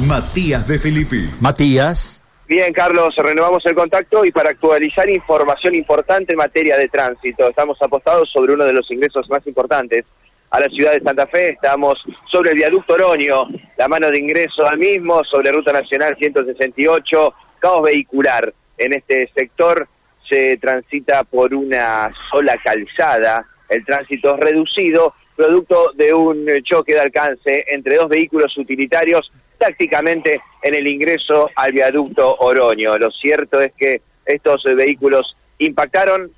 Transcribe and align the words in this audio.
Matías 0.00 0.66
de 0.66 0.78
Filippi. 0.78 1.30
Matías. 1.40 2.22
Bien, 2.48 2.72
Carlos, 2.72 3.14
renovamos 3.16 3.64
el 3.64 3.74
contacto 3.74 4.24
y 4.24 4.32
para 4.32 4.50
actualizar 4.50 5.08
información 5.08 5.74
importante 5.74 6.32
en 6.32 6.38
materia 6.38 6.76
de 6.76 6.88
tránsito, 6.88 7.48
estamos 7.48 7.80
apostados 7.80 8.28
sobre 8.30 8.52
uno 8.52 8.64
de 8.64 8.72
los 8.72 8.90
ingresos 8.90 9.30
más 9.30 9.46
importantes 9.46 10.04
a 10.50 10.60
la 10.60 10.68
ciudad 10.68 10.92
de 10.92 11.00
Santa 11.00 11.26
Fe, 11.26 11.50
estamos 11.50 11.94
sobre 12.30 12.50
el 12.50 12.56
viaducto 12.56 12.94
Oroño, 12.94 13.46
la 13.78 13.88
mano 13.88 14.10
de 14.10 14.18
ingreso 14.18 14.66
al 14.66 14.78
mismo, 14.78 15.24
sobre 15.24 15.52
Ruta 15.52 15.72
Nacional 15.72 16.16
168, 16.18 17.34
caos 17.60 17.82
vehicular. 17.82 18.52
En 18.76 18.92
este 18.92 19.30
sector 19.34 19.88
se 20.28 20.58
transita 20.58 21.24
por 21.24 21.54
una 21.54 22.12
sola 22.30 22.56
calzada, 22.62 23.46
el 23.68 23.84
tránsito 23.84 24.34
es 24.34 24.40
reducido, 24.40 25.14
producto 25.34 25.92
de 25.94 26.12
un 26.12 26.46
choque 26.62 26.94
de 26.94 27.00
alcance 27.00 27.64
entre 27.68 27.96
dos 27.96 28.08
vehículos 28.08 28.56
utilitarios 28.58 29.32
tácticamente 29.58 30.40
en 30.62 30.74
el 30.74 30.86
ingreso 30.86 31.50
al 31.54 31.72
viaducto 31.72 32.36
Oroño. 32.36 32.98
Lo 32.98 33.10
cierto 33.10 33.60
es 33.60 33.72
que 33.74 34.00
estos 34.26 34.62
vehículos 34.64 35.36
impactaron 35.58 36.30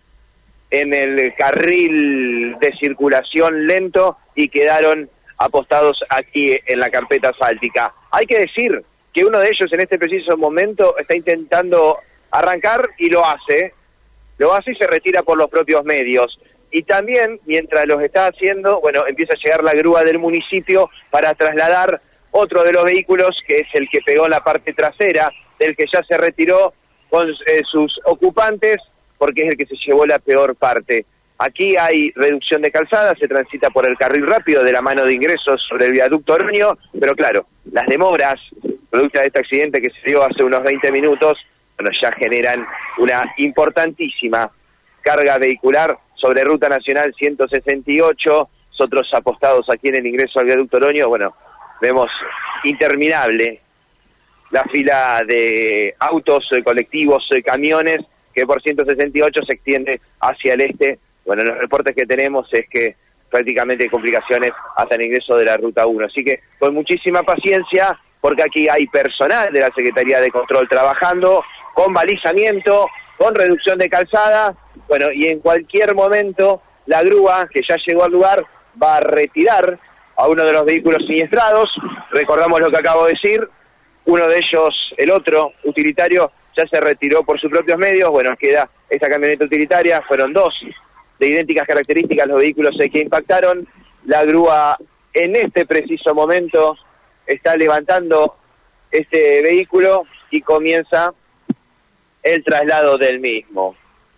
en 0.70 0.92
el 0.92 1.34
carril 1.36 2.56
de 2.58 2.76
circulación 2.76 3.66
lento 3.66 4.16
y 4.34 4.48
quedaron 4.48 5.08
apostados 5.38 6.02
aquí 6.08 6.58
en 6.66 6.80
la 6.80 6.90
carpeta 6.90 7.30
asfáltica. 7.30 7.94
Hay 8.10 8.26
que 8.26 8.40
decir 8.40 8.82
que 9.12 9.24
uno 9.24 9.38
de 9.38 9.48
ellos 9.48 9.72
en 9.72 9.80
este 9.80 9.98
preciso 9.98 10.36
momento 10.36 10.96
está 10.98 11.14
intentando 11.14 11.98
arrancar 12.30 12.88
y 12.98 13.08
lo 13.08 13.24
hace, 13.24 13.72
lo 14.38 14.52
hace 14.52 14.72
y 14.72 14.76
se 14.76 14.86
retira 14.86 15.22
por 15.22 15.38
los 15.38 15.48
propios 15.48 15.84
medios. 15.84 16.38
Y 16.70 16.82
también, 16.82 17.40
mientras 17.46 17.86
los 17.86 18.02
está 18.02 18.26
haciendo, 18.26 18.80
bueno, 18.80 19.06
empieza 19.06 19.34
a 19.34 19.42
llegar 19.42 19.62
la 19.62 19.72
grúa 19.72 20.04
del 20.04 20.18
municipio 20.18 20.90
para 21.10 21.32
trasladar 21.34 22.00
otro 22.36 22.62
de 22.62 22.72
los 22.72 22.84
vehículos, 22.84 23.42
que 23.46 23.60
es 23.60 23.68
el 23.74 23.88
que 23.88 24.00
pegó 24.00 24.28
la 24.28 24.42
parte 24.42 24.72
trasera, 24.72 25.30
del 25.58 25.74
que 25.74 25.86
ya 25.92 26.02
se 26.02 26.16
retiró 26.18 26.74
con 27.08 27.28
eh, 27.28 27.62
sus 27.70 27.98
ocupantes, 28.04 28.76
porque 29.18 29.42
es 29.42 29.48
el 29.48 29.56
que 29.56 29.66
se 29.66 29.76
llevó 29.76 30.06
la 30.06 30.18
peor 30.18 30.54
parte. 30.54 31.06
Aquí 31.38 31.76
hay 31.76 32.12
reducción 32.14 32.62
de 32.62 32.70
calzada, 32.70 33.14
se 33.14 33.28
transita 33.28 33.70
por 33.70 33.86
el 33.86 33.96
carril 33.96 34.26
rápido 34.26 34.62
de 34.62 34.72
la 34.72 34.82
mano 34.82 35.04
de 35.04 35.14
ingresos 35.14 35.62
sobre 35.68 35.86
el 35.86 35.92
viaducto 35.92 36.34
Ornio, 36.34 36.78
pero 36.98 37.14
claro, 37.14 37.46
las 37.72 37.86
demoras, 37.86 38.40
producto 38.90 39.20
de 39.20 39.26
este 39.26 39.40
accidente 39.40 39.82
que 39.82 39.90
se 39.90 40.10
dio 40.10 40.22
hace 40.22 40.42
unos 40.42 40.62
20 40.62 40.90
minutos, 40.92 41.38
bueno, 41.76 41.90
ya 42.00 42.10
generan 42.12 42.66
una 42.98 43.34
importantísima 43.36 44.50
carga 45.02 45.38
vehicular 45.38 45.98
sobre 46.14 46.44
Ruta 46.44 46.68
Nacional 46.68 47.14
168, 47.16 48.48
nosotros 48.70 49.08
apostados 49.12 49.68
aquí 49.68 49.88
en 49.88 49.96
el 49.96 50.06
ingreso 50.06 50.40
al 50.40 50.46
viaducto 50.46 50.78
Oroño, 50.78 51.08
bueno, 51.08 51.34
vemos 51.80 52.10
interminable 52.64 53.60
la 54.50 54.64
fila 54.64 55.22
de 55.26 55.94
autos, 55.98 56.48
eh, 56.52 56.62
colectivos, 56.62 57.26
eh, 57.32 57.42
camiones, 57.42 58.00
que 58.34 58.46
por 58.46 58.62
168 58.62 59.42
se 59.44 59.54
extiende 59.54 60.00
hacia 60.20 60.54
el 60.54 60.60
este. 60.60 60.98
Bueno, 61.24 61.42
los 61.42 61.58
reportes 61.58 61.94
que 61.94 62.06
tenemos 62.06 62.48
es 62.52 62.68
que 62.68 62.96
prácticamente 63.30 63.84
hay 63.84 63.90
complicaciones 63.90 64.52
hasta 64.76 64.94
el 64.94 65.02
ingreso 65.02 65.36
de 65.36 65.44
la 65.44 65.56
Ruta 65.56 65.86
1. 65.86 66.06
Así 66.06 66.22
que 66.22 66.40
con 66.58 66.74
muchísima 66.74 67.22
paciencia, 67.22 67.98
porque 68.20 68.42
aquí 68.42 68.68
hay 68.68 68.86
personal 68.86 69.52
de 69.52 69.60
la 69.60 69.70
Secretaría 69.74 70.20
de 70.20 70.30
Control 70.30 70.68
trabajando, 70.68 71.42
con 71.74 71.92
balizamiento, 71.92 72.88
con 73.16 73.34
reducción 73.34 73.78
de 73.78 73.88
calzada, 73.88 74.54
bueno, 74.88 75.10
y 75.12 75.26
en 75.26 75.40
cualquier 75.40 75.94
momento 75.94 76.62
la 76.86 77.02
grúa 77.02 77.48
que 77.50 77.62
ya 77.66 77.76
llegó 77.84 78.04
al 78.04 78.12
lugar 78.12 78.44
va 78.80 78.96
a 78.96 79.00
retirar 79.00 79.78
a 80.16 80.28
uno 80.28 80.44
de 80.44 80.52
los 80.52 80.64
vehículos 80.64 81.04
siniestrados. 81.06 81.70
Recordamos 82.10 82.60
lo 82.60 82.70
que 82.70 82.76
acabo 82.76 83.06
de 83.06 83.12
decir, 83.12 83.48
uno 84.04 84.26
de 84.26 84.38
ellos, 84.38 84.94
el 84.96 85.10
otro, 85.10 85.52
utilitario, 85.64 86.30
ya 86.56 86.66
se 86.66 86.80
retiró 86.80 87.22
por 87.22 87.40
sus 87.40 87.50
propios 87.50 87.78
medios. 87.78 88.10
Bueno, 88.10 88.36
queda 88.36 88.68
esta 88.88 89.08
camioneta 89.08 89.44
utilitaria, 89.44 90.02
fueron 90.02 90.32
dos 90.32 90.54
de 91.18 91.28
idénticas 91.28 91.66
características 91.66 92.26
los 92.26 92.38
vehículos 92.38 92.76
que 92.92 93.00
impactaron. 93.00 93.66
La 94.04 94.24
grúa 94.24 94.76
en 95.12 95.36
este 95.36 95.66
preciso 95.66 96.14
momento 96.14 96.76
está 97.26 97.56
levantando 97.56 98.36
este 98.90 99.42
vehículo 99.42 100.04
y 100.30 100.40
comienza 100.42 101.12
el 102.22 102.44
traslado 102.44 102.96
del 102.98 103.20
mismo 103.20 103.76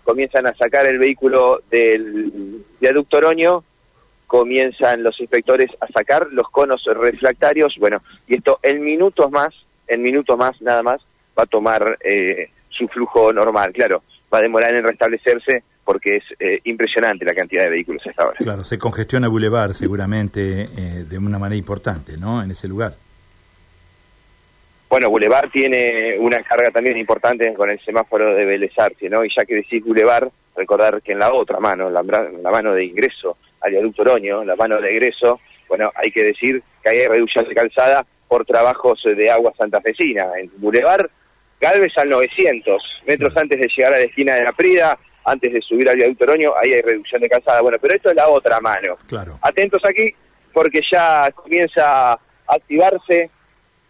comienzan 0.09 0.47
a 0.47 0.55
sacar 0.55 0.87
el 0.87 0.99
vehículo 0.99 1.61
del 1.71 2.65
viaducto 2.81 3.19
Oroño, 3.19 3.63
comienzan 4.29 5.03
los 5.03 5.19
inspectores 5.19 5.71
a 5.81 5.89
sacar 5.89 6.29
los 6.31 6.49
conos 6.51 6.85
refractarios, 6.85 7.75
bueno, 7.79 8.03
y 8.29 8.37
esto 8.37 8.61
en 8.63 8.85
minutos 8.85 9.29
más, 9.33 9.49
en 9.89 10.03
minutos 10.03 10.39
más 10.39 10.61
nada 10.63 10.83
más, 10.83 11.01
va 11.37 11.43
a 11.45 11.47
tomar 11.47 11.99
eh, 12.05 12.51
su 12.69 12.87
flujo 12.89 13.33
normal, 13.33 13.73
claro, 13.73 14.03
va 14.33 14.39
a 14.39 14.43
demorar 14.43 14.75
en 14.75 14.85
restablecerse 14.85 15.65
porque 15.83 16.17
es 16.17 16.25
eh, 16.39 16.61
impresionante 16.65 17.25
la 17.25 17.35
cantidad 17.35 17.65
de 17.65 17.71
vehículos 17.71 18.07
hasta 18.07 18.23
ahora. 18.23 18.37
Claro, 18.39 18.63
se 18.63 18.79
congestiona 18.79 19.29
Boulevard 19.29 19.73
seguramente 19.73 20.67
eh, 20.77 21.05
de 21.09 21.19
una 21.19 21.39
manera 21.39 21.57
importante, 21.57 22.19
¿no?, 22.19 22.43
en 22.43 22.51
ese 22.51 22.69
lugar. 22.69 22.95
Bueno, 24.91 25.09
Boulevard 25.09 25.51
tiene 25.51 26.17
una 26.19 26.43
carga 26.43 26.71
también 26.71 26.99
importante 26.99 27.53
con 27.55 27.71
el 27.71 27.81
semáforo 27.81 28.35
de 28.35 28.45
Vélez 28.45 28.73
¿no? 29.11 29.25
Y 29.25 29.31
ya 29.35 29.45
que 29.47 29.55
decís 29.55 29.83
Boulevard, 29.83 30.29
recordar 30.55 31.01
que 31.01 31.13
en 31.13 31.19
la 31.19 31.33
otra 31.33 31.61
mano, 31.61 31.89
la, 31.89 32.03
la 32.03 32.51
mano 32.51 32.75
de 32.75 32.85
ingreso 32.85 33.39
al 33.61 33.71
viaducto 33.71 34.03
Oroño, 34.03 34.45
la 34.45 34.57
mano 34.57 34.81
de 34.81 34.91
egreso, 34.91 35.41
bueno, 35.69 35.93
hay 35.95 36.11
que 36.11 36.25
decir 36.25 36.63
que 36.83 36.89
hay 36.89 37.07
reducción 37.07 37.47
de 37.49 37.55
calzada 37.55 38.05
por 38.27 38.45
trabajos 38.45 39.03
de 39.05 39.31
agua 39.31 39.53
santafesina. 39.57 40.27
En 40.39 40.51
Boulevard, 40.57 41.09
Galvez 41.61 41.97
al 41.97 42.11
900, 42.11 42.83
metros 43.07 43.37
antes 43.37 43.59
de 43.59 43.69
llegar 43.69 43.95
a 43.95 43.99
la 43.99 44.05
esquina 44.05 44.35
de 44.35 44.45
la 44.45 44.53
Prida, 44.53 44.99
antes 45.25 45.53
de 45.53 45.61
subir 45.61 45.89
al 45.89 45.97
viaducto 45.97 46.25
Oroño, 46.25 46.53
ahí 46.61 46.73
hay 46.73 46.81
reducción 46.81 47.21
de 47.21 47.29
calzada. 47.29 47.61
Bueno, 47.61 47.79
pero 47.81 47.95
esto 47.95 48.11
es 48.11 48.17
la 48.17 48.29
otra 48.29 48.61
mano. 48.61 48.97
Claro. 49.07 49.39
Atentos 49.43 49.83
aquí, 49.85 50.15
porque 50.53 50.81
ya 50.91 51.31
comienza 51.33 52.13
a 52.13 52.19
activarse 52.47 53.31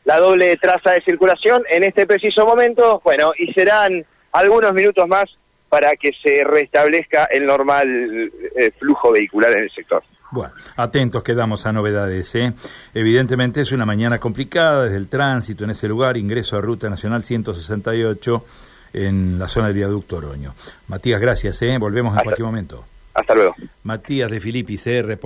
la 0.05 0.19
doble 0.19 0.57
traza 0.57 0.93
de 0.93 1.03
circulación 1.03 1.63
en 1.69 1.85
este 1.85 2.07
preciso 2.07 2.47
momento, 2.47 3.01
bueno, 3.05 3.33
y 3.39 3.53
serán 3.53 4.05
algunos 4.33 4.73
minutos 4.73 5.07
más 5.07 5.27
para 5.69 5.97
que 5.97 6.13
se 6.23 6.45
restablezca 6.45 7.25
el 7.25 7.47
normal 7.47 8.31
eh, 8.57 8.71
flujo 8.79 9.13
vehicular 9.13 9.53
en 9.53 9.65
el 9.65 9.71
sector. 9.71 10.03
Bueno, 10.31 10.53
atentos 10.77 11.23
quedamos 11.23 11.65
a 11.67 11.73
novedades. 11.73 12.35
¿eh? 12.35 12.53
Evidentemente 12.95 13.63
es 13.63 13.73
una 13.73 13.87
mañana 13.87 14.19
complicada 14.19 14.85
desde 14.85 14.97
el 14.99 15.09
tránsito 15.09 15.65
en 15.65 15.71
ese 15.71 15.89
lugar, 15.89 16.17
ingreso 16.17 16.57
a 16.57 16.61
Ruta 16.61 16.91
Nacional 16.91 17.23
168 17.23 18.45
en 18.93 19.39
la 19.39 19.49
zona 19.49 19.69
del 19.69 19.77
viaducto 19.77 20.17
Oroño. 20.17 20.55
Matías, 20.89 21.21
gracias. 21.21 21.63
¿eh? 21.63 21.77
Volvemos 21.79 22.17
en 22.17 22.25
cualquier 22.25 22.47
momento. 22.47 22.85
Hasta 23.15 23.35
luego. 23.35 23.55
Matías 23.83 24.31
de 24.31 24.39
Filippi, 24.39 24.77
CR. 24.77 25.17